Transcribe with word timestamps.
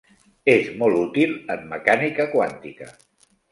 És 0.53 0.71
molt 0.79 0.97
útil 1.01 1.35
en 1.57 1.69
mecànica 1.75 2.27
quàntica. 2.35 2.93